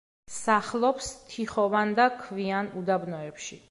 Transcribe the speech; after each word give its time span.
სახლობს 0.35 1.11
თიხოვან 1.35 1.95
და 2.03 2.11
ქვიან 2.25 2.77
უდაბნოებში. 2.85 3.59